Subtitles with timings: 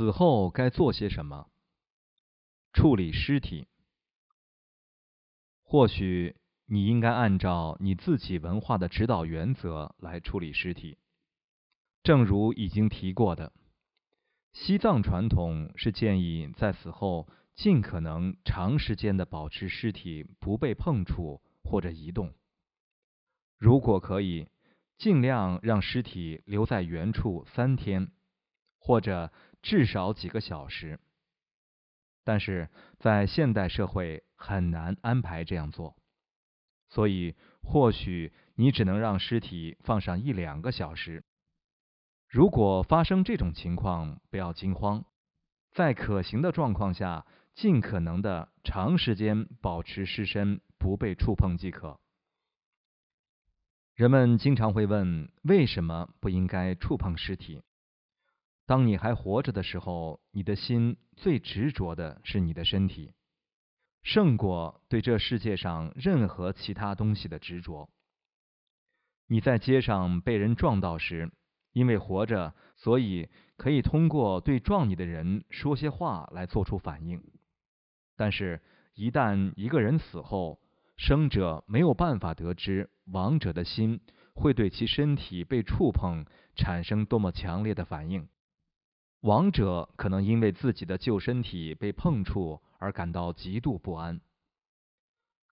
[0.00, 1.50] 死后该做些什么？
[2.72, 3.66] 处理尸体，
[5.62, 10.96] 或许你应该按照你自己文化的指导原则来处理尸体。
[12.02, 13.52] 正如已经提过的，
[14.54, 22.32] 西藏传统是建议在死后尽可能长时间的保持尸体不被碰触或者移动。
[23.58, 24.48] 如果可以，
[24.96, 28.10] 尽量让尸体留在原处三天，
[28.78, 29.30] 或者
[29.62, 30.98] 至少几个小时。
[32.22, 32.68] 但是
[32.98, 35.96] 在现代社会很难安排这样做，
[36.88, 41.24] 所以或许你只能让尸体放上一两个小时。
[42.28, 45.04] 如果发生这种情况，不要惊慌，
[45.72, 51.98] 在可行的状况下，尽可能的长时间保持尸身不被触碰即可。
[53.94, 57.62] 人们经常会问：为什么不应该触碰尸体？
[58.70, 63.12] 当你还活着的时候，你的心最执着的是你的身体，
[64.04, 67.90] 胜过对这世界上任何其他东西的执着。
[69.26, 71.32] 你在街上被人撞到时，
[71.72, 77.20] 因为活着，所以可以通过对撞你的人说些话来做出反应。
[78.16, 78.62] 但是，
[78.94, 80.60] 一旦一个人死后，
[80.96, 84.00] 生者没有办法得知亡者的心
[84.32, 88.28] 会对其身体被触碰产生多么强烈的反应。
[89.20, 94.20] 亡者可能因为自己的旧身体被碰触而感到极度不安。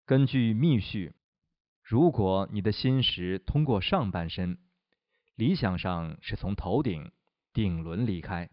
[0.06, 1.12] 根据密序，
[1.82, 4.58] 如果你的心识通过上半身，
[5.34, 7.12] 理想上是从头顶
[7.52, 8.48] 顶轮离开，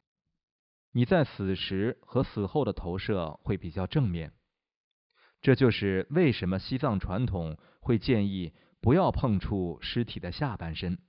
[0.92, 4.34] 你在死时和死后的投射会比较正面。
[5.42, 11.00] 这就是为什么西藏传统会建议不要碰触尸体的下半身。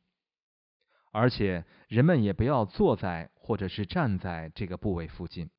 [1.12, 5.50] 而且人们也不要坐在或者是站在这个部位附近。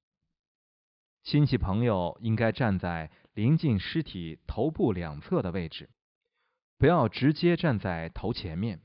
[1.23, 5.89] 亲戚朋友应该站在临近尸体头部两侧的位置，
[6.77, 8.81] 不要直接站在头前面。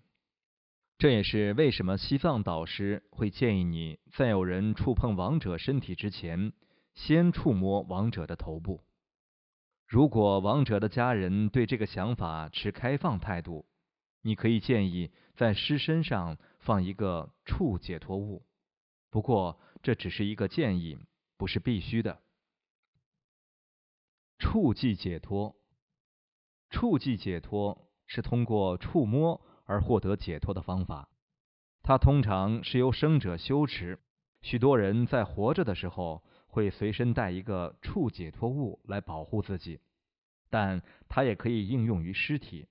[0.98, 6.52] 这也是为什么西藏导师会建议你在有人触碰亡者身体之前，
[6.94, 8.82] 先触摸亡者的头部。
[9.86, 13.66] 如果亡者的家人对这个想法持开放态度，
[14.22, 16.38] 你可以建议在尸身上。
[16.62, 18.46] 放一个触解脱物，
[19.10, 20.96] 不过这只是一个建议，
[21.36, 22.20] 不是必须的。
[24.38, 25.56] 触即解脱，
[26.70, 31.08] 触即解脱是通过触摸而获得解脱的方法。
[31.82, 33.98] 它通常是由生者修持。
[34.40, 39.80] 许多人在活着的时候会随身带一个触解脱物来保护自己，
[40.48, 42.68] 但它也可以应用于尸体。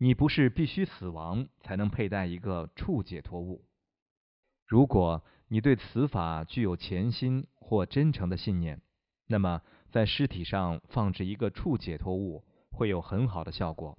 [0.00, 3.64] 你不是必须死亡才能佩戴一个处解脱物。
[4.64, 8.80] 如果你对此法具有潜心或真诚的信念，
[9.26, 9.60] 那么
[9.90, 13.98] 在尸体上放置一个处解脱物会有很好的效果。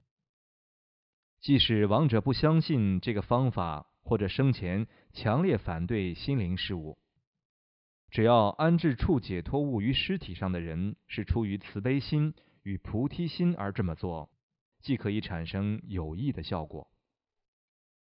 [1.42, 6.98] 即使亡者不相信这个方法，或者生前强烈反对心灵事物，
[8.10, 12.34] 只要安置处解脱物于尸体上的人是出于慈悲心
[12.64, 14.30] 与菩提心而这么做。
[14.80, 16.90] 既可以产生有益的效果。